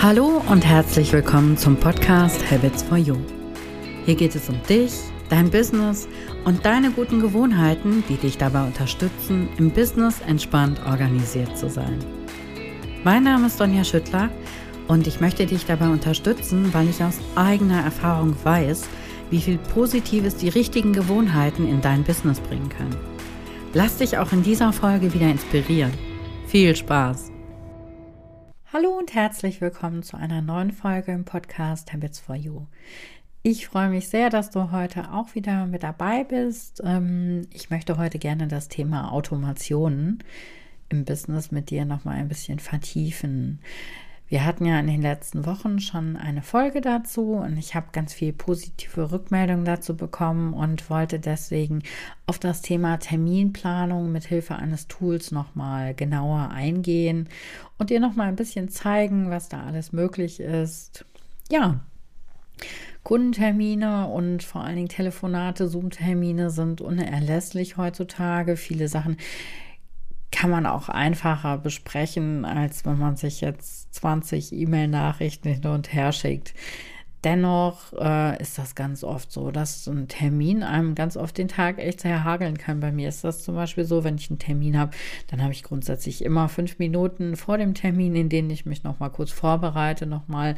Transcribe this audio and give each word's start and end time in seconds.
Hallo 0.00 0.40
und 0.48 0.64
herzlich 0.64 1.12
willkommen 1.12 1.56
zum 1.56 1.74
Podcast 1.74 2.48
Habits 2.48 2.84
for 2.84 2.98
You. 2.98 3.16
Hier 4.06 4.14
geht 4.14 4.36
es 4.36 4.48
um 4.48 4.62
dich, 4.68 4.92
dein 5.28 5.50
Business 5.50 6.06
und 6.44 6.64
deine 6.64 6.92
guten 6.92 7.20
Gewohnheiten, 7.20 8.04
die 8.08 8.14
dich 8.14 8.38
dabei 8.38 8.64
unterstützen, 8.64 9.48
im 9.58 9.72
Business 9.72 10.20
entspannt 10.20 10.80
organisiert 10.86 11.58
zu 11.58 11.68
sein. 11.68 11.98
Mein 13.02 13.24
Name 13.24 13.48
ist 13.48 13.60
Donja 13.60 13.82
Schüttler 13.82 14.30
und 14.86 15.08
ich 15.08 15.20
möchte 15.20 15.46
dich 15.46 15.66
dabei 15.66 15.88
unterstützen, 15.88 16.72
weil 16.72 16.88
ich 16.88 17.02
aus 17.02 17.18
eigener 17.34 17.82
Erfahrung 17.82 18.36
weiß, 18.44 18.84
wie 19.30 19.40
viel 19.40 19.58
Positives 19.58 20.36
die 20.36 20.48
richtigen 20.48 20.92
Gewohnheiten 20.92 21.68
in 21.68 21.80
dein 21.80 22.04
Business 22.04 22.38
bringen 22.38 22.68
können. 22.68 22.96
Lass 23.74 23.96
dich 23.96 24.16
auch 24.16 24.30
in 24.30 24.44
dieser 24.44 24.72
Folge 24.72 25.12
wieder 25.12 25.28
inspirieren. 25.28 25.92
Viel 26.46 26.76
Spaß! 26.76 27.32
Hallo 28.70 28.90
und 28.90 29.14
herzlich 29.14 29.62
willkommen 29.62 30.02
zu 30.02 30.18
einer 30.18 30.42
neuen 30.42 30.72
Folge 30.72 31.10
im 31.12 31.24
Podcast 31.24 31.90
Habits 31.94 32.20
for 32.20 32.34
You. 32.34 32.66
Ich 33.42 33.66
freue 33.66 33.88
mich 33.88 34.10
sehr, 34.10 34.28
dass 34.28 34.50
du 34.50 34.72
heute 34.72 35.10
auch 35.10 35.34
wieder 35.34 35.64
mit 35.64 35.82
dabei 35.82 36.22
bist. 36.22 36.82
Ähm, 36.84 37.46
ich 37.50 37.70
möchte 37.70 37.96
heute 37.96 38.18
gerne 38.18 38.46
das 38.46 38.68
Thema 38.68 39.10
Automationen 39.10 40.22
im 40.90 41.06
Business 41.06 41.50
mit 41.50 41.70
dir 41.70 41.86
noch 41.86 42.04
mal 42.04 42.16
ein 42.16 42.28
bisschen 42.28 42.58
vertiefen. 42.58 43.60
Wir 44.28 44.44
hatten 44.44 44.66
ja 44.66 44.78
in 44.78 44.86
den 44.86 45.00
letzten 45.00 45.46
Wochen 45.46 45.80
schon 45.80 46.16
eine 46.16 46.42
Folge 46.42 46.82
dazu 46.82 47.32
und 47.32 47.56
ich 47.56 47.74
habe 47.74 47.86
ganz 47.92 48.12
viel 48.12 48.34
positive 48.34 49.10
Rückmeldungen 49.10 49.64
dazu 49.64 49.96
bekommen 49.96 50.52
und 50.52 50.90
wollte 50.90 51.18
deswegen 51.18 51.82
auf 52.26 52.38
das 52.38 52.60
Thema 52.60 52.98
Terminplanung 52.98 54.12
mit 54.12 54.26
Hilfe 54.26 54.56
eines 54.56 54.86
Tools 54.86 55.32
noch 55.32 55.54
mal 55.54 55.94
genauer 55.94 56.50
eingehen 56.50 57.30
und 57.78 57.88
dir 57.88 58.00
noch 58.00 58.16
mal 58.16 58.28
ein 58.28 58.36
bisschen 58.36 58.68
zeigen, 58.68 59.30
was 59.30 59.48
da 59.48 59.62
alles 59.64 59.92
möglich 59.92 60.40
ist. 60.40 61.06
Ja. 61.50 61.80
Kundentermine 63.04 64.08
und 64.08 64.42
vor 64.42 64.62
allen 64.62 64.76
Dingen 64.76 64.88
Telefonate, 64.88 65.68
Zoom-Termine 65.68 66.50
sind 66.50 66.82
unerlässlich 66.82 67.78
heutzutage. 67.78 68.56
Viele 68.56 68.88
Sachen 68.88 69.16
kann 70.38 70.50
man 70.50 70.66
auch 70.66 70.88
einfacher 70.88 71.58
besprechen, 71.58 72.44
als 72.44 72.86
wenn 72.86 72.96
man 72.96 73.16
sich 73.16 73.40
jetzt 73.40 73.92
20 73.96 74.52
E-Mail-Nachrichten 74.52 75.48
hin 75.48 75.66
und 75.66 75.92
her 75.92 76.12
schickt. 76.12 76.54
Dennoch 77.24 77.92
äh, 77.98 78.40
ist 78.40 78.58
das 78.58 78.76
ganz 78.76 79.02
oft 79.02 79.32
so, 79.32 79.50
dass 79.50 79.88
ein 79.88 80.06
Termin 80.06 80.62
einem 80.62 80.94
ganz 80.94 81.16
oft 81.16 81.36
den 81.36 81.48
Tag 81.48 81.78
echt 81.78 82.00
sehr 82.00 82.22
hageln 82.22 82.56
kann. 82.56 82.78
Bei 82.78 82.92
mir 82.92 83.08
ist 83.08 83.24
das 83.24 83.42
zum 83.42 83.56
Beispiel 83.56 83.84
so, 83.84 84.04
wenn 84.04 84.14
ich 84.14 84.30
einen 84.30 84.38
Termin 84.38 84.78
habe, 84.78 84.92
dann 85.26 85.42
habe 85.42 85.52
ich 85.52 85.64
grundsätzlich 85.64 86.24
immer 86.24 86.48
fünf 86.48 86.78
Minuten 86.78 87.34
vor 87.34 87.58
dem 87.58 87.74
Termin, 87.74 88.14
in 88.14 88.28
denen 88.28 88.50
ich 88.50 88.66
mich 88.66 88.84
nochmal 88.84 89.10
kurz 89.10 89.32
vorbereite, 89.32 90.06
nochmal 90.06 90.54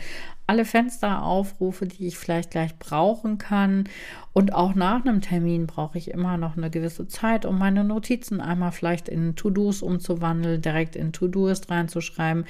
alle 0.47 0.67
Fenster 0.67 1.23
aufrufe, 1.23 1.87
die 1.87 2.09
ich 2.09 2.19
vielleicht 2.19 2.51
gleich 2.51 2.79
brauchen 2.79 3.39
kann. 3.39 3.85
Und 4.35 4.53
auch 4.53 4.75
nach 4.75 5.05
einem 5.05 5.23
Termin 5.23 5.67
brauche 5.67 5.97
ich 5.97 6.11
immer 6.11 6.37
noch 6.37 6.59
eine 6.59 6.69
gewisse 6.69 7.09
Zeit, 7.09 7.47
um 7.47 7.59
meine 7.59 7.85
Notizen 7.85 8.43
einmal 8.43 8.73
vielleicht 8.73 9.09
in 9.09 9.35
To-Dos 9.35 9.81
umzuwandeln, 9.81 10.61
direkt 10.61 10.95
in 10.95 11.13
To-Doist 11.13 11.71
reinzuschreiben 11.71 12.45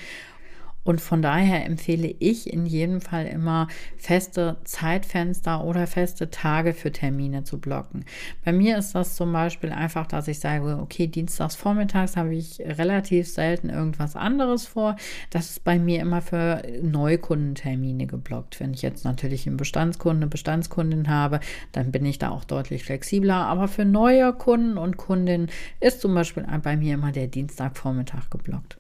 und 0.82 1.00
von 1.00 1.22
daher 1.22 1.66
empfehle 1.66 2.14
ich 2.18 2.52
in 2.52 2.66
jedem 2.66 3.00
Fall 3.00 3.26
immer 3.26 3.68
feste 3.96 4.56
Zeitfenster 4.64 5.64
oder 5.64 5.86
feste 5.86 6.30
Tage 6.30 6.72
für 6.72 6.90
Termine 6.90 7.44
zu 7.44 7.60
blocken. 7.60 8.04
Bei 8.44 8.52
mir 8.52 8.78
ist 8.78 8.94
das 8.94 9.14
zum 9.14 9.32
Beispiel 9.32 9.70
einfach, 9.70 10.06
dass 10.06 10.28
ich 10.28 10.40
sage, 10.40 10.78
okay, 10.80 11.06
dienstags 11.06 11.54
vormittags 11.54 12.16
habe 12.16 12.34
ich 12.34 12.60
relativ 12.60 13.28
selten 13.28 13.68
irgendwas 13.68 14.16
anderes 14.16 14.66
vor. 14.66 14.96
Das 15.30 15.50
ist 15.50 15.64
bei 15.64 15.78
mir 15.78 16.00
immer 16.00 16.22
für 16.22 16.62
Neukundentermine 16.82 18.06
geblockt. 18.06 18.58
Wenn 18.60 18.72
ich 18.72 18.82
jetzt 18.82 19.04
natürlich 19.04 19.46
einen 19.46 19.58
Bestandskunde, 19.58 20.26
Bestandskundin 20.26 21.08
habe, 21.08 21.40
dann 21.72 21.92
bin 21.92 22.06
ich 22.06 22.18
da 22.18 22.30
auch 22.30 22.44
deutlich 22.44 22.84
flexibler. 22.84 23.46
Aber 23.46 23.68
für 23.68 23.84
neue 23.84 24.32
Kunden 24.32 24.78
und 24.78 24.96
Kundinnen 24.96 25.50
ist 25.80 26.00
zum 26.00 26.14
Beispiel 26.14 26.46
bei 26.62 26.76
mir 26.76 26.94
immer 26.94 27.12
der 27.12 27.26
Dienstagvormittag 27.26 28.30
geblockt. 28.30 28.79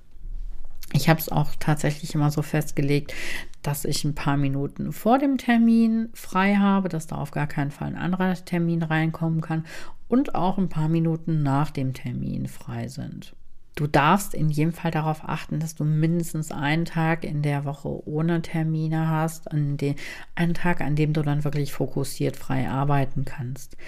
Ich 0.92 1.08
habe 1.08 1.20
es 1.20 1.28
auch 1.28 1.54
tatsächlich 1.58 2.14
immer 2.14 2.30
so 2.30 2.42
festgelegt, 2.42 3.14
dass 3.62 3.84
ich 3.84 4.04
ein 4.04 4.14
paar 4.14 4.36
Minuten 4.36 4.92
vor 4.92 5.18
dem 5.18 5.38
Termin 5.38 6.08
frei 6.14 6.56
habe, 6.56 6.88
dass 6.88 7.06
da 7.06 7.16
auf 7.16 7.30
gar 7.30 7.46
keinen 7.46 7.70
Fall 7.70 7.88
ein 7.88 7.96
anderer 7.96 8.34
Termin 8.34 8.82
reinkommen 8.82 9.40
kann 9.40 9.66
und 10.08 10.34
auch 10.34 10.58
ein 10.58 10.68
paar 10.68 10.88
Minuten 10.88 11.42
nach 11.42 11.70
dem 11.70 11.94
Termin 11.94 12.48
frei 12.48 12.88
sind. 12.88 13.34
Du 13.80 13.86
darfst 13.86 14.34
in 14.34 14.50
jedem 14.50 14.74
Fall 14.74 14.90
darauf 14.90 15.26
achten, 15.26 15.58
dass 15.58 15.74
du 15.74 15.84
mindestens 15.84 16.52
einen 16.52 16.84
Tag 16.84 17.24
in 17.24 17.40
der 17.40 17.64
Woche 17.64 17.88
ohne 18.06 18.42
Termine 18.42 19.08
hast, 19.08 19.50
an 19.50 19.78
den, 19.78 19.94
einen 20.34 20.52
Tag, 20.52 20.82
an 20.82 20.96
dem 20.96 21.14
du 21.14 21.22
dann 21.22 21.44
wirklich 21.44 21.72
fokussiert 21.72 22.36
frei 22.36 22.68
arbeiten 22.68 23.24
kannst. 23.24 23.78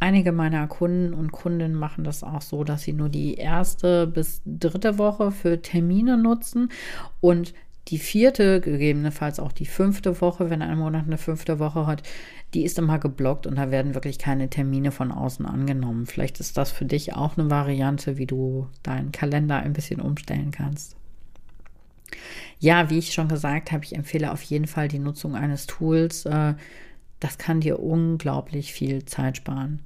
Einige 0.00 0.32
meiner 0.32 0.66
Kunden 0.66 1.12
und 1.12 1.30
Kundinnen 1.30 1.74
machen 1.74 2.04
das 2.04 2.24
auch 2.24 2.40
so, 2.40 2.64
dass 2.64 2.84
sie 2.84 2.94
nur 2.94 3.10
die 3.10 3.34
erste 3.34 4.06
bis 4.06 4.40
dritte 4.46 4.96
Woche 4.96 5.30
für 5.30 5.60
Termine 5.60 6.16
nutzen 6.16 6.70
und 7.20 7.52
die 7.88 7.98
vierte, 7.98 8.60
gegebenenfalls 8.60 9.38
auch 9.38 9.52
die 9.52 9.66
fünfte 9.66 10.20
Woche, 10.20 10.48
wenn 10.48 10.62
ein 10.62 10.78
Monat 10.78 11.06
eine 11.06 11.18
fünfte 11.18 11.58
Woche 11.58 11.86
hat, 11.86 12.02
die 12.54 12.64
ist 12.64 12.78
immer 12.78 12.98
geblockt 12.98 13.46
und 13.46 13.56
da 13.56 13.70
werden 13.70 13.94
wirklich 13.94 14.18
keine 14.18 14.48
Termine 14.48 14.90
von 14.90 15.12
außen 15.12 15.44
angenommen. 15.44 16.06
Vielleicht 16.06 16.40
ist 16.40 16.56
das 16.56 16.70
für 16.70 16.84
dich 16.84 17.14
auch 17.14 17.36
eine 17.36 17.50
Variante, 17.50 18.16
wie 18.16 18.26
du 18.26 18.68
deinen 18.82 19.12
Kalender 19.12 19.56
ein 19.56 19.72
bisschen 19.72 20.00
umstellen 20.00 20.50
kannst. 20.50 20.96
Ja, 22.58 22.88
wie 22.90 22.98
ich 22.98 23.12
schon 23.12 23.28
gesagt 23.28 23.72
habe, 23.72 23.84
ich 23.84 23.94
empfehle 23.94 24.32
auf 24.32 24.42
jeden 24.42 24.66
Fall 24.66 24.88
die 24.88 25.00
Nutzung 25.00 25.34
eines 25.34 25.66
Tools, 25.66 26.24
äh, 26.26 26.54
das 27.20 27.38
kann 27.38 27.60
dir 27.60 27.80
unglaublich 27.80 28.72
viel 28.72 29.04
Zeit 29.04 29.38
sparen. 29.38 29.82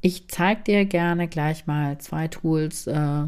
Ich 0.00 0.28
zeige 0.28 0.62
dir 0.62 0.84
gerne 0.84 1.28
gleich 1.28 1.66
mal 1.66 1.98
zwei 1.98 2.28
Tools, 2.28 2.86
äh, 2.86 3.26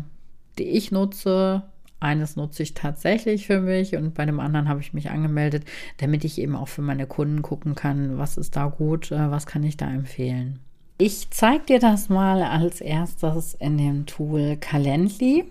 die 0.58 0.64
ich 0.64 0.90
nutze. 0.90 1.62
Eines 1.98 2.36
nutze 2.36 2.62
ich 2.62 2.74
tatsächlich 2.74 3.46
für 3.46 3.60
mich 3.60 3.96
und 3.96 4.14
bei 4.14 4.26
dem 4.26 4.38
anderen 4.38 4.68
habe 4.68 4.80
ich 4.80 4.92
mich 4.92 5.10
angemeldet, 5.10 5.64
damit 5.96 6.24
ich 6.24 6.38
eben 6.38 6.54
auch 6.54 6.68
für 6.68 6.82
meine 6.82 7.06
Kunden 7.06 7.42
gucken 7.42 7.74
kann, 7.74 8.18
was 8.18 8.36
ist 8.36 8.54
da 8.54 8.66
gut, 8.66 9.10
äh, 9.10 9.30
was 9.30 9.46
kann 9.46 9.62
ich 9.62 9.76
da 9.76 9.88
empfehlen. 9.88 10.58
Ich 10.98 11.30
zeige 11.30 11.64
dir 11.66 11.78
das 11.78 12.08
mal 12.08 12.42
als 12.42 12.80
erstes 12.80 13.54
in 13.54 13.78
dem 13.78 14.06
Tool 14.06 14.56
Calendly. 14.56 15.44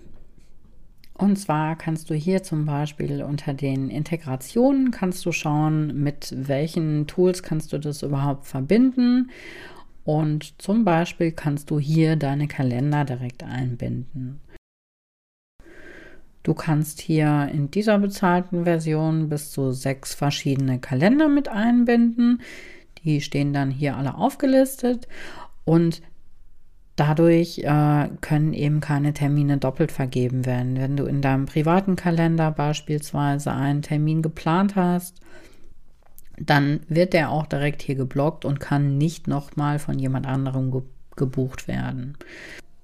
Und 1.14 1.36
zwar 1.36 1.76
kannst 1.76 2.10
du 2.10 2.14
hier 2.14 2.42
zum 2.42 2.66
Beispiel 2.66 3.22
unter 3.22 3.54
den 3.54 3.88
Integrationen 3.88 4.90
kannst 4.90 5.24
du 5.24 5.32
schauen, 5.32 6.02
mit 6.02 6.34
welchen 6.36 7.06
Tools 7.06 7.42
kannst 7.42 7.72
du 7.72 7.78
das 7.78 8.02
überhaupt 8.02 8.46
verbinden. 8.46 9.30
Und 10.04 10.60
zum 10.60 10.84
Beispiel 10.84 11.32
kannst 11.32 11.70
du 11.70 11.80
hier 11.80 12.16
deine 12.16 12.48
Kalender 12.48 13.04
direkt 13.04 13.42
einbinden. 13.42 14.40
Du 16.46 16.54
kannst 16.54 17.00
hier 17.00 17.50
in 17.52 17.72
dieser 17.72 17.98
bezahlten 17.98 18.62
Version 18.62 19.28
bis 19.28 19.50
zu 19.50 19.72
sechs 19.72 20.14
verschiedene 20.14 20.78
Kalender 20.78 21.28
mit 21.28 21.48
einbinden. 21.48 22.40
Die 23.02 23.20
stehen 23.20 23.52
dann 23.52 23.72
hier 23.72 23.96
alle 23.96 24.14
aufgelistet. 24.14 25.08
Und 25.64 26.02
Dadurch 26.94 27.58
äh, 27.58 28.08
können 28.22 28.54
eben 28.54 28.80
keine 28.80 29.12
Termine 29.12 29.58
doppelt 29.58 29.92
vergeben 29.92 30.46
werden. 30.46 30.76
Wenn 30.78 30.96
du 30.96 31.04
in 31.04 31.20
deinem 31.20 31.44
privaten 31.44 31.94
Kalender 31.94 32.50
beispielsweise 32.50 33.52
einen 33.52 33.82
Termin 33.82 34.22
geplant 34.22 34.76
hast, 34.76 35.20
dann 36.38 36.80
wird 36.88 37.12
der 37.12 37.30
auch 37.30 37.44
direkt 37.44 37.82
hier 37.82 37.96
geblockt 37.96 38.46
und 38.46 38.60
kann 38.60 38.96
nicht 38.96 39.28
nochmal 39.28 39.78
von 39.78 39.98
jemand 39.98 40.26
anderem 40.26 40.70
ge 40.70 40.82
gebucht 41.16 41.68
werden. 41.68 42.16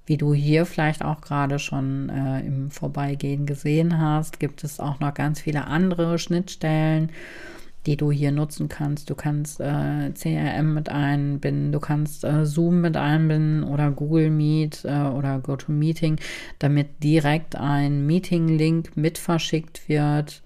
Wie 0.05 0.17
du 0.17 0.33
hier 0.33 0.65
vielleicht 0.65 1.03
auch 1.03 1.21
gerade 1.21 1.59
schon 1.59 2.09
äh, 2.09 2.41
im 2.41 2.71
Vorbeigehen 2.71 3.45
gesehen 3.45 3.99
hast, 3.99 4.39
gibt 4.39 4.63
es 4.63 4.79
auch 4.79 4.99
noch 4.99 5.13
ganz 5.13 5.39
viele 5.41 5.67
andere 5.67 6.19
Schnittstellen 6.19 7.09
die 7.85 7.97
du 7.97 8.11
hier 8.11 8.31
nutzen 8.31 8.69
kannst. 8.69 9.09
Du 9.09 9.15
kannst 9.15 9.59
äh, 9.59 10.11
CRM 10.13 10.73
mit 10.73 10.89
einbinden, 10.89 11.71
du 11.71 11.79
kannst 11.79 12.23
äh, 12.23 12.45
Zoom 12.45 12.81
mit 12.81 12.95
einbinden 12.97 13.63
oder 13.63 13.91
Google 13.91 14.29
Meet 14.29 14.85
äh, 14.85 15.03
oder 15.03 15.39
GoToMeeting, 15.39 16.17
damit 16.59 17.03
direkt 17.03 17.55
ein 17.55 18.05
Meeting-Link 18.05 18.95
mit 18.95 19.17
verschickt 19.17 19.89
wird. 19.89 20.43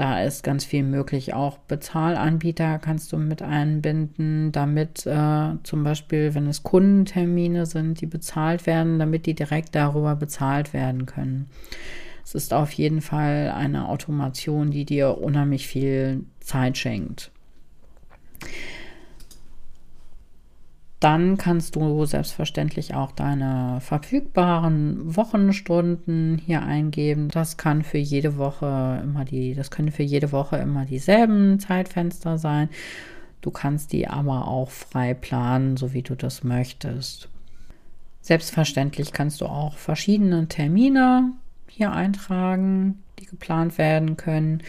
Da 0.00 0.22
ist 0.22 0.42
ganz 0.44 0.64
viel 0.64 0.82
möglich. 0.82 1.34
Auch 1.34 1.58
Bezahlanbieter 1.58 2.78
kannst 2.78 3.12
du 3.12 3.18
mit 3.18 3.42
einbinden, 3.42 4.50
damit 4.50 5.04
äh, 5.04 5.50
zum 5.62 5.84
Beispiel, 5.84 6.34
wenn 6.34 6.46
es 6.46 6.62
Kundentermine 6.62 7.66
sind, 7.66 8.00
die 8.00 8.06
bezahlt 8.06 8.64
werden, 8.64 8.98
damit 8.98 9.26
die 9.26 9.34
direkt 9.34 9.74
darüber 9.74 10.16
bezahlt 10.16 10.72
werden 10.72 11.04
können. 11.04 11.50
Es 12.24 12.34
ist 12.34 12.54
auf 12.54 12.72
jeden 12.72 13.02
Fall 13.02 13.52
eine 13.54 13.90
Automation, 13.90 14.70
die 14.70 14.86
dir 14.86 15.18
unheimlich 15.18 15.66
viel 15.66 16.24
Zeit 16.40 16.78
schenkt. 16.78 17.30
Dann 21.00 21.38
kannst 21.38 21.76
du 21.76 22.04
selbstverständlich 22.04 22.94
auch 22.94 23.12
deine 23.12 23.80
verfügbaren 23.80 25.16
Wochenstunden 25.16 26.36
hier 26.36 26.62
eingeben. 26.62 27.28
Das 27.28 27.56
kann 27.56 27.82
für 27.82 27.96
jede 27.96 28.36
Woche 28.36 29.00
immer 29.02 29.24
die, 29.24 29.54
das 29.54 29.70
können 29.70 29.92
für 29.92 30.02
jede 30.02 30.30
Woche 30.30 30.58
immer 30.58 30.84
dieselben 30.84 31.58
Zeitfenster 31.58 32.36
sein. 32.36 32.68
Du 33.40 33.50
kannst 33.50 33.94
die 33.94 34.08
aber 34.08 34.46
auch 34.46 34.70
frei 34.70 35.14
planen, 35.14 35.78
so 35.78 35.94
wie 35.94 36.02
du 36.02 36.14
das 36.14 36.44
möchtest. 36.44 37.30
Selbstverständlich 38.20 39.12
kannst 39.12 39.40
du 39.40 39.46
auch 39.46 39.78
verschiedene 39.78 40.48
Termine 40.48 41.32
hier 41.66 41.92
eintragen, 41.92 43.02
die 43.18 43.24
geplant 43.24 43.78
werden 43.78 44.18
können. 44.18 44.62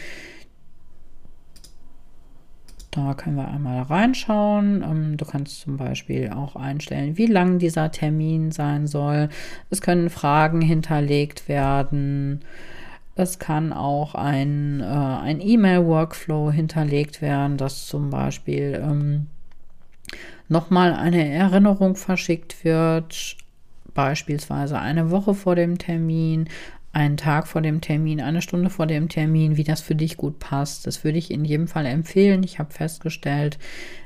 Da 2.92 3.14
können 3.14 3.36
wir 3.36 3.48
einmal 3.48 3.80
reinschauen. 3.82 4.82
Ähm, 4.82 5.16
du 5.16 5.24
kannst 5.24 5.60
zum 5.60 5.78
Beispiel 5.78 6.30
auch 6.30 6.56
einstellen, 6.56 7.16
wie 7.16 7.24
lang 7.26 7.58
dieser 7.58 7.90
Termin 7.90 8.52
sein 8.52 8.86
soll. 8.86 9.30
Es 9.70 9.80
können 9.80 10.10
Fragen 10.10 10.60
hinterlegt 10.60 11.48
werden. 11.48 12.44
Es 13.14 13.38
kann 13.38 13.72
auch 13.72 14.14
ein, 14.14 14.80
äh, 14.80 14.84
ein 14.84 15.40
E-Mail-Workflow 15.40 16.52
hinterlegt 16.52 17.22
werden, 17.22 17.56
dass 17.56 17.86
zum 17.86 18.10
Beispiel 18.10 18.78
ähm, 18.84 19.26
nochmal 20.48 20.92
eine 20.92 21.30
Erinnerung 21.30 21.96
verschickt 21.96 22.62
wird, 22.62 23.38
beispielsweise 23.94 24.78
eine 24.78 25.10
Woche 25.10 25.32
vor 25.32 25.56
dem 25.56 25.78
Termin, 25.78 26.46
einen 26.92 27.16
Tag 27.16 27.48
vor 27.48 27.62
dem 27.62 27.80
Termin, 27.80 28.20
eine 28.20 28.42
Stunde 28.42 28.70
vor 28.70 28.86
dem 28.86 29.08
Termin, 29.08 29.56
wie 29.56 29.64
das 29.64 29.80
für 29.80 29.94
dich 29.94 30.16
gut 30.16 30.38
passt. 30.38 30.86
Das 30.86 31.04
würde 31.04 31.18
ich 31.18 31.30
in 31.30 31.44
jedem 31.44 31.68
Fall 31.68 31.86
empfehlen. 31.86 32.42
Ich 32.42 32.58
habe 32.58 32.72
festgestellt, 32.72 33.58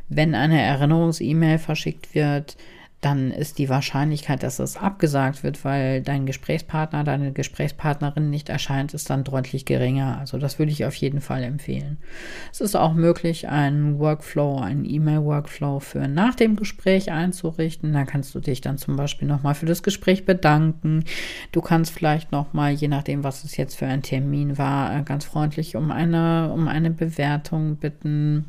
wenn 0.08 0.34
eine 0.34 0.60
Erinnerungs-E-Mail 0.60 1.58
verschickt 1.58 2.14
wird, 2.14 2.56
dann 3.02 3.30
ist 3.30 3.58
die 3.58 3.68
Wahrscheinlichkeit, 3.68 4.42
dass 4.42 4.58
es 4.58 4.78
abgesagt 4.78 5.44
wird, 5.44 5.64
weil 5.64 6.00
dein 6.00 6.24
Gesprächspartner, 6.24 7.04
deine 7.04 7.30
Gesprächspartnerin 7.30 8.30
nicht 8.30 8.48
erscheint, 8.48 8.94
ist 8.94 9.10
dann 9.10 9.22
deutlich 9.22 9.66
geringer. 9.66 10.18
Also 10.18 10.38
das 10.38 10.58
würde 10.58 10.72
ich 10.72 10.86
auf 10.86 10.94
jeden 10.94 11.20
Fall 11.20 11.42
empfehlen. 11.42 11.98
Es 12.50 12.62
ist 12.62 12.74
auch 12.74 12.94
möglich, 12.94 13.48
einen 13.48 13.98
Workflow, 13.98 14.60
einen 14.60 14.86
E-Mail-Workflow 14.86 15.80
für 15.80 16.08
nach 16.08 16.34
dem 16.34 16.56
Gespräch 16.56 17.12
einzurichten. 17.12 17.92
Da 17.92 18.06
kannst 18.06 18.34
du 18.34 18.40
dich 18.40 18.62
dann 18.62 18.78
zum 18.78 18.96
Beispiel 18.96 19.28
nochmal 19.28 19.54
für 19.54 19.66
das 19.66 19.82
Gespräch 19.82 20.24
bedanken. 20.24 21.04
Du 21.52 21.60
kannst 21.60 21.92
vielleicht 21.92 22.32
nochmal, 22.32 22.72
je 22.72 22.88
nachdem, 22.88 23.24
was 23.24 23.44
es 23.44 23.58
jetzt 23.58 23.76
für 23.76 23.86
ein 23.86 24.02
Termin 24.02 24.56
war, 24.56 25.02
ganz 25.02 25.26
freundlich 25.26 25.76
um 25.76 25.90
eine, 25.90 26.50
um 26.52 26.66
eine 26.66 26.90
Bewertung 26.90 27.76
bitten. 27.76 28.46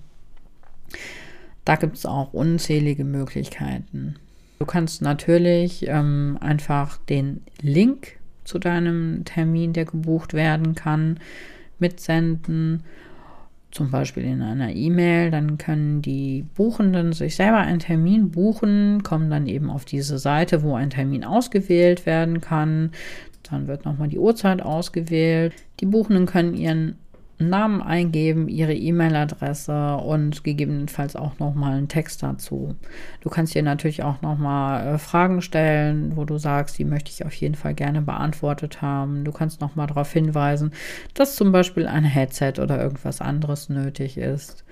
Da 1.65 1.75
gibt 1.75 1.97
es 1.97 2.05
auch 2.05 2.31
unzählige 2.31 3.03
Möglichkeiten. 3.03 4.15
Du 4.59 4.65
kannst 4.65 5.01
natürlich 5.01 5.87
ähm, 5.87 6.37
einfach 6.41 6.97
den 6.97 7.41
Link 7.61 8.17
zu 8.43 8.59
deinem 8.59 9.23
Termin, 9.25 9.73
der 9.73 9.85
gebucht 9.85 10.33
werden 10.33 10.73
kann, 10.73 11.19
mitsenden. 11.79 12.83
Zum 13.69 13.91
Beispiel 13.91 14.23
in 14.23 14.41
einer 14.41 14.73
E-Mail. 14.73 15.29
Dann 15.29 15.57
können 15.57 16.01
die 16.01 16.45
Buchenden 16.55 17.11
sich 17.11 17.35
selber 17.35 17.57
einen 17.57 17.79
Termin 17.79 18.31
buchen, 18.31 19.03
kommen 19.03 19.29
dann 19.29 19.45
eben 19.45 19.69
auf 19.69 19.85
diese 19.85 20.17
Seite, 20.17 20.63
wo 20.63 20.75
ein 20.75 20.89
Termin 20.89 21.23
ausgewählt 21.23 22.05
werden 22.05 22.41
kann. 22.41 22.91
Dann 23.43 23.67
wird 23.67 23.85
nochmal 23.85 24.07
die 24.07 24.19
Uhrzeit 24.19 24.61
ausgewählt. 24.61 25.53
Die 25.81 25.85
Buchenden 25.85 26.25
können 26.25 26.55
ihren 26.55 26.95
Namen 27.39 27.81
eingeben, 27.81 28.47
ihre 28.47 28.73
E-Mail-Adresse 28.73 29.97
und 29.97 30.43
gegebenenfalls 30.43 31.15
auch 31.15 31.37
nochmal 31.37 31.77
einen 31.77 31.87
Text 31.87 32.23
dazu. 32.23 32.75
Du 33.21 33.29
kannst 33.29 33.53
dir 33.53 33.61
natürlich 33.61 34.01
auch 34.03 34.21
nochmal 34.21 34.95
äh, 34.95 34.97
Fragen 34.97 35.41
stellen, 35.41 36.15
wo 36.15 36.25
du 36.25 36.37
sagst, 36.39 36.79
die 36.79 36.85
möchte 36.85 37.11
ich 37.11 37.25
auf 37.25 37.33
jeden 37.33 37.55
Fall 37.55 37.75
gerne 37.75 38.01
beantwortet 38.01 38.81
haben. 38.81 39.23
Du 39.23 39.31
kannst 39.31 39.61
nochmal 39.61 39.85
darauf 39.87 40.11
hinweisen, 40.11 40.71
dass 41.13 41.35
zum 41.35 41.51
Beispiel 41.51 41.85
ein 41.85 42.03
Headset 42.03 42.53
oder 42.59 42.81
irgendwas 42.81 43.21
anderes 43.21 43.69
nötig 43.69 44.17
ist. 44.17 44.65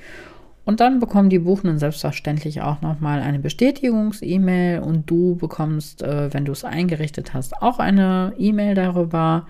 Und 0.66 0.80
dann 0.80 1.00
bekommen 1.00 1.30
die 1.30 1.40
Buchenden 1.40 1.78
selbstverständlich 1.78 2.62
auch 2.62 2.82
nochmal 2.82 3.22
eine 3.22 3.38
Bestätigungs-E-Mail 3.38 4.80
und 4.80 5.08
du 5.08 5.36
bekommst, 5.36 6.02
äh, 6.02 6.34
wenn 6.34 6.46
du 6.46 6.52
es 6.52 6.66
eingerichtet 6.66 7.36
hast, 7.36 7.62
auch 7.62 7.78
eine 7.78 8.34
E-Mail 8.40 8.74
darüber. 8.74 9.46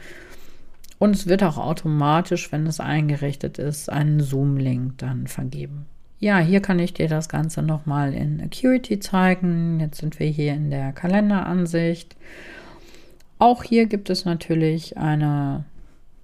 Und 0.98 1.16
es 1.16 1.28
wird 1.28 1.44
auch 1.44 1.58
automatisch, 1.58 2.52
wenn 2.52 2.68
es 2.68 2.80
eingerichtet 2.80 3.58
ist, 3.58 3.90
einen 3.90 4.22
Zoom-Link 4.22 4.98
dann 4.98 5.28
vergeben. 5.28 5.86
Ja, 6.20 6.40
hier 6.40 6.62
kann 6.62 6.80
ich 6.80 6.94
dir 6.94 7.10
das 7.10 7.28
Ganze 7.28 7.62
nochmal 7.62 8.14
in 8.14 8.42
Acuity 8.42 9.00
zeigen. 9.00 9.80
Jetzt 9.80 10.00
sind 10.00 10.20
wir 10.20 10.28
hier 10.28 10.54
in 10.54 10.72
der 10.72 10.94
Kalenderansicht. 10.94 12.16
Auch 13.38 13.64
hier 13.64 13.86
gibt 13.86 14.10
es 14.10 14.24
natürlich 14.24 14.98
eine 14.98 15.66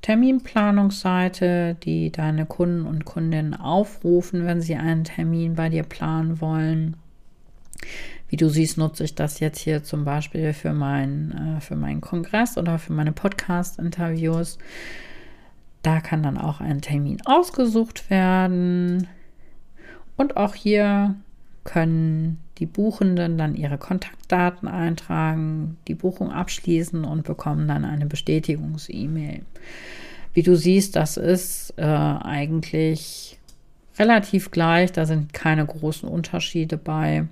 Terminplanungsseite, 0.02 1.76
die 1.84 2.12
deine 2.12 2.46
Kunden 2.46 2.86
und 2.86 3.06
Kundinnen 3.06 3.54
aufrufen, 3.54 4.46
wenn 4.46 4.62
sie 4.62 4.76
einen 4.76 5.04
Termin 5.04 5.56
bei 5.56 5.70
dir 5.70 5.84
planen 5.84 6.40
wollen. 6.42 6.96
Wie 8.32 8.38
du 8.38 8.50
siehst, 8.50 8.78
nutze 8.78 9.04
ich 9.04 9.14
das 9.14 9.42
jetzt 9.42 9.60
hier 9.60 9.84
zum 9.84 10.06
Beispiel 10.06 10.54
für, 10.54 10.72
mein, 10.72 11.58
äh, 11.58 11.62
für 11.62 11.76
meinen 11.76 12.00
Kongress 12.00 12.58
oder 12.58 12.80
für 12.80 12.94
meine 12.94 13.12
Podcast-Interviews. 13.12 14.58
Da 15.82 16.00
kann 16.00 16.24
dann 16.24 16.38
auch 16.38 16.62
ein 16.62 16.80
Termin 16.80 17.18
ausgesucht 17.26 18.10
werden. 18.10 19.10
Und 20.16 20.38
auch 20.38 20.56
hier 20.56 21.16
können 21.66 22.40
die 22.58 22.66
Buchenden 22.66 23.38
dann 23.38 23.54
ihre 23.54 23.78
Kontaktdaten 23.78 24.70
eintragen, 24.70 25.78
die 25.90 25.96
Buchung 25.96 26.32
abschließen 26.32 27.04
und 27.04 27.26
bekommen 27.26 27.68
dann 27.68 27.84
eine 27.84 28.06
Bestätigungs-E-Mail. 28.06 29.42
Wie 30.34 30.44
du 30.44 30.56
siehst, 30.56 30.96
das 30.96 31.18
ist 31.18 31.74
äh, 31.76 31.84
eigentlich 31.84 33.38
relativ 34.00 34.52
gleich, 34.52 34.94
da 34.94 35.06
sind 35.06 35.34
keine 35.34 35.66
großen 35.66 36.08
Unterschiede 36.08 36.78
bei. 36.78 37.26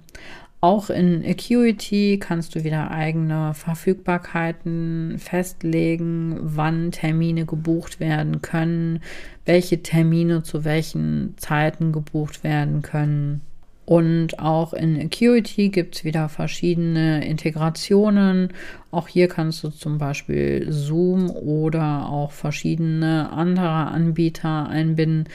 Auch 0.61 0.89
in 0.89 1.23
Acuity 1.25 2.19
kannst 2.19 2.53
du 2.53 2.65
wieder 2.65 2.91
eigene 2.91 3.53
Verfügbarkeiten 3.53 5.17
festlegen, 5.17 6.37
wann 6.41 6.91
Termine 6.91 7.45
gebucht 7.45 8.01
werden 8.01 8.41
können, 8.41 8.99
welche 9.45 9.81
Termine 9.81 10.43
zu 10.43 10.65
welchen 10.65 11.35
Zeiten 11.37 11.93
gebucht 11.93 12.43
werden 12.43 12.81
können. 12.81 13.39
Und 13.85 14.37
auch 14.37 14.73
in 14.73 14.99
Acuity 15.01 15.69
gibt 15.69 15.95
es 15.95 16.03
wieder 16.03 16.27
verschiedene 16.27 17.25
Integrationen. 17.25 18.49
Auch 18.91 19.07
hier 19.07 19.29
kannst 19.29 19.63
du 19.63 19.69
zum 19.69 19.97
Beispiel 19.97 20.67
Zoom 20.69 21.31
oder 21.31 22.07
auch 22.09 22.31
verschiedene 22.31 23.31
andere 23.31 23.87
Anbieter 23.87 24.67
einbinden. 24.67 25.29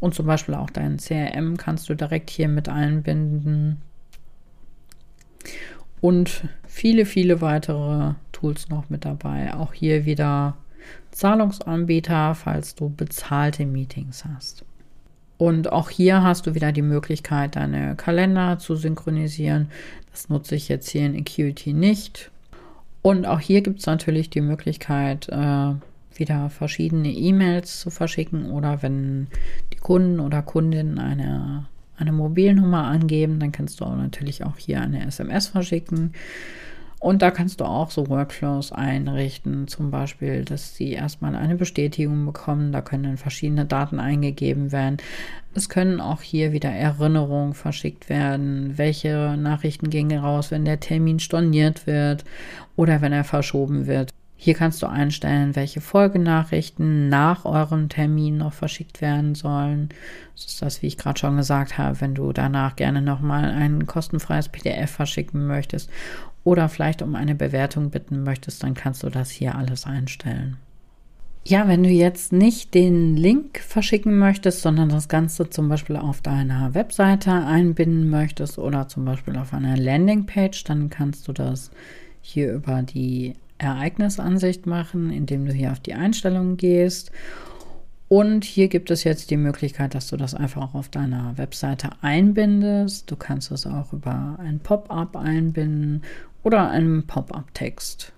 Und 0.00 0.14
zum 0.14 0.26
Beispiel 0.26 0.54
auch 0.54 0.70
dein 0.70 0.96
CRM 0.96 1.58
kannst 1.58 1.90
du 1.90 1.94
direkt 1.94 2.30
hier 2.30 2.48
mit 2.48 2.70
einbinden 2.70 3.82
und 6.00 6.44
viele, 6.66 7.06
viele 7.06 7.40
weitere 7.40 8.14
Tools 8.32 8.68
noch 8.68 8.90
mit 8.90 9.04
dabei. 9.04 9.54
Auch 9.54 9.72
hier 9.72 10.04
wieder 10.04 10.56
Zahlungsanbieter, 11.10 12.34
falls 12.34 12.74
du 12.74 12.90
bezahlte 12.90 13.64
Meetings 13.64 14.24
hast. 14.24 14.64
Und 15.38 15.70
auch 15.70 15.90
hier 15.90 16.22
hast 16.22 16.46
du 16.46 16.54
wieder 16.54 16.72
die 16.72 16.82
Möglichkeit, 16.82 17.56
deine 17.56 17.94
Kalender 17.96 18.58
zu 18.58 18.74
synchronisieren. 18.74 19.68
Das 20.10 20.28
nutze 20.28 20.54
ich 20.54 20.68
jetzt 20.68 20.88
hier 20.88 21.04
in 21.04 21.18
Acuity 21.18 21.72
nicht. 21.72 22.30
Und 23.02 23.26
auch 23.26 23.40
hier 23.40 23.60
gibt 23.60 23.80
es 23.80 23.86
natürlich 23.86 24.30
die 24.30 24.40
Möglichkeit, 24.40 25.28
äh, 25.28 25.74
wieder 26.14 26.50
verschiedene 26.50 27.12
E-Mails 27.12 27.80
zu 27.80 27.90
verschicken 27.90 28.50
oder 28.50 28.82
wenn 28.82 29.28
die 29.72 29.78
Kunden 29.78 30.20
oder 30.20 30.42
Kundinnen 30.42 30.98
eine 30.98 31.66
eine 31.96 32.12
Mobilnummer 32.12 32.84
angeben. 32.84 33.38
Dann 33.40 33.52
kannst 33.52 33.80
du 33.80 33.84
auch 33.84 33.96
natürlich 33.96 34.44
auch 34.44 34.58
hier 34.58 34.80
eine 34.80 35.06
SMS 35.06 35.48
verschicken. 35.48 36.12
Und 36.98 37.20
da 37.20 37.30
kannst 37.30 37.60
du 37.60 37.64
auch 37.64 37.90
so 37.90 38.08
Workflows 38.08 38.72
einrichten, 38.72 39.68
zum 39.68 39.90
Beispiel, 39.90 40.44
dass 40.44 40.76
sie 40.76 40.92
erstmal 40.92 41.36
eine 41.36 41.54
Bestätigung 41.54 42.24
bekommen. 42.24 42.72
Da 42.72 42.80
können 42.80 43.04
dann 43.04 43.16
verschiedene 43.18 43.66
Daten 43.66 44.00
eingegeben 44.00 44.72
werden. 44.72 44.96
Es 45.54 45.68
können 45.68 46.00
auch 46.00 46.22
hier 46.22 46.52
wieder 46.52 46.70
Erinnerungen 46.70 47.52
verschickt 47.52 48.08
werden. 48.08 48.78
Welche 48.78 49.36
Nachrichten 49.38 49.90
gingen 49.90 50.18
raus, 50.18 50.50
wenn 50.50 50.64
der 50.64 50.80
Termin 50.80 51.18
storniert 51.18 51.86
wird 51.86 52.24
oder 52.76 53.02
wenn 53.02 53.12
er 53.12 53.24
verschoben 53.24 53.86
wird. 53.86 54.10
Hier 54.38 54.54
kannst 54.54 54.82
du 54.82 54.86
einstellen, 54.86 55.56
welche 55.56 55.80
Folgenachrichten 55.80 57.08
nach 57.08 57.46
eurem 57.46 57.88
Termin 57.88 58.36
noch 58.36 58.52
verschickt 58.52 59.00
werden 59.00 59.34
sollen. 59.34 59.88
Das 60.34 60.44
ist 60.44 60.62
das, 60.62 60.82
wie 60.82 60.86
ich 60.86 60.98
gerade 60.98 61.18
schon 61.18 61.38
gesagt 61.38 61.78
habe, 61.78 62.00
wenn 62.02 62.14
du 62.14 62.32
danach 62.32 62.76
gerne 62.76 63.00
nochmal 63.00 63.44
ein 63.50 63.86
kostenfreies 63.86 64.50
PDF 64.50 64.90
verschicken 64.90 65.46
möchtest 65.46 65.90
oder 66.44 66.68
vielleicht 66.68 67.00
um 67.00 67.14
eine 67.14 67.34
Bewertung 67.34 67.90
bitten 67.90 68.22
möchtest, 68.22 68.62
dann 68.62 68.74
kannst 68.74 69.02
du 69.02 69.08
das 69.08 69.30
hier 69.30 69.54
alles 69.54 69.86
einstellen. 69.86 70.58
Ja, 71.48 71.68
wenn 71.68 71.84
du 71.84 71.88
jetzt 71.88 72.32
nicht 72.32 72.74
den 72.74 73.16
Link 73.16 73.60
verschicken 73.60 74.18
möchtest, 74.18 74.62
sondern 74.62 74.88
das 74.88 75.08
Ganze 75.08 75.48
zum 75.48 75.68
Beispiel 75.68 75.96
auf 75.96 76.20
deiner 76.20 76.74
Webseite 76.74 77.30
einbinden 77.30 78.10
möchtest 78.10 78.58
oder 78.58 78.88
zum 78.88 79.04
Beispiel 79.04 79.36
auf 79.38 79.54
einer 79.54 79.76
Landingpage, 79.76 80.64
dann 80.64 80.90
kannst 80.90 81.28
du 81.28 81.32
das 81.32 81.70
hier 82.20 82.52
über 82.52 82.82
die 82.82 83.34
Ereignisansicht 83.58 84.66
machen, 84.66 85.10
indem 85.10 85.46
du 85.46 85.52
hier 85.52 85.72
auf 85.72 85.80
die 85.80 85.94
Einstellungen 85.94 86.56
gehst. 86.56 87.10
Und 88.08 88.44
hier 88.44 88.68
gibt 88.68 88.90
es 88.90 89.02
jetzt 89.02 89.30
die 89.30 89.36
Möglichkeit, 89.36 89.94
dass 89.94 90.08
du 90.08 90.16
das 90.16 90.34
einfach 90.34 90.62
auch 90.62 90.74
auf 90.74 90.88
deiner 90.88 91.36
Webseite 91.38 91.90
einbindest. 92.02 93.10
Du 93.10 93.16
kannst 93.16 93.50
es 93.50 93.66
auch 93.66 93.92
über 93.92 94.38
ein 94.38 94.60
Pop-up 94.60 95.16
einbinden 95.16 96.02
oder 96.44 96.70
einen 96.70 97.06
Pop-up-Text. 97.06 98.12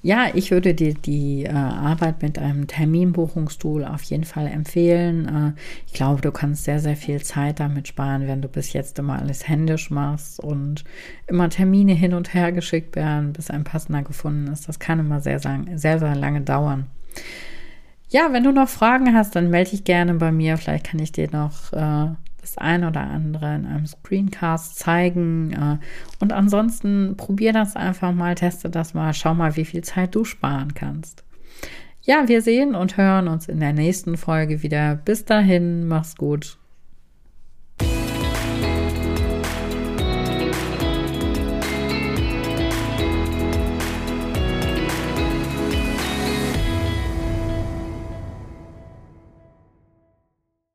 Ja, 0.00 0.28
ich 0.32 0.52
würde 0.52 0.74
dir 0.74 0.94
die 0.94 1.44
äh, 1.44 1.50
Arbeit 1.50 2.22
mit 2.22 2.38
einem 2.38 2.68
Terminbuchungstool 2.68 3.84
auf 3.84 4.02
jeden 4.02 4.22
Fall 4.22 4.46
empfehlen. 4.46 5.26
Äh, 5.56 5.60
ich 5.88 5.92
glaube, 5.92 6.20
du 6.20 6.30
kannst 6.30 6.64
sehr, 6.64 6.78
sehr 6.78 6.96
viel 6.96 7.20
Zeit 7.22 7.58
damit 7.58 7.88
sparen, 7.88 8.28
wenn 8.28 8.40
du 8.40 8.46
bis 8.46 8.72
jetzt 8.72 9.00
immer 9.00 9.18
alles 9.18 9.48
händisch 9.48 9.90
machst 9.90 10.38
und 10.38 10.84
immer 11.26 11.48
Termine 11.48 11.94
hin 11.94 12.14
und 12.14 12.32
her 12.32 12.52
geschickt 12.52 12.94
werden, 12.94 13.32
bis 13.32 13.50
ein 13.50 13.64
passender 13.64 14.02
gefunden 14.02 14.46
ist. 14.52 14.68
Das 14.68 14.78
kann 14.78 15.00
immer 15.00 15.20
sehr, 15.20 15.40
sehr, 15.40 15.98
sehr, 15.98 16.14
lange 16.14 16.42
dauern. 16.42 16.86
Ja, 18.08 18.32
wenn 18.32 18.44
du 18.44 18.52
noch 18.52 18.68
Fragen 18.68 19.14
hast, 19.14 19.34
dann 19.34 19.50
melde 19.50 19.70
dich 19.70 19.82
gerne 19.82 20.14
bei 20.14 20.30
mir. 20.30 20.58
Vielleicht 20.58 20.86
kann 20.86 21.00
ich 21.00 21.10
dir 21.10 21.28
noch 21.32 21.72
äh, 21.72 22.14
das 22.48 22.58
eine 22.58 22.88
oder 22.88 23.02
andere 23.02 23.54
in 23.54 23.66
einem 23.66 23.86
Screencast 23.86 24.78
zeigen. 24.78 25.52
Äh, 25.52 25.78
und 26.20 26.32
ansonsten 26.32 27.16
probier 27.16 27.52
das 27.52 27.76
einfach 27.76 28.12
mal, 28.12 28.34
teste 28.34 28.70
das 28.70 28.94
mal, 28.94 29.12
schau 29.14 29.34
mal, 29.34 29.56
wie 29.56 29.64
viel 29.64 29.82
Zeit 29.82 30.14
du 30.14 30.24
sparen 30.24 30.74
kannst. 30.74 31.24
Ja, 32.02 32.26
wir 32.26 32.40
sehen 32.42 32.74
und 32.74 32.96
hören 32.96 33.28
uns 33.28 33.48
in 33.48 33.60
der 33.60 33.72
nächsten 33.72 34.16
Folge 34.16 34.62
wieder. 34.62 34.94
Bis 34.96 35.24
dahin, 35.24 35.86
mach's 35.88 36.16
gut. 36.16 36.58